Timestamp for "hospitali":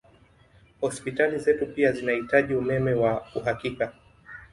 0.81-1.39